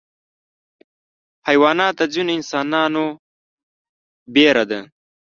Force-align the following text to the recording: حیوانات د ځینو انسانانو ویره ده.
حیوانات 1.47 1.93
د 1.99 2.01
ځینو 2.13 2.31
انسانانو 2.37 3.05
ویره 4.33 4.63
ده. 4.69 4.79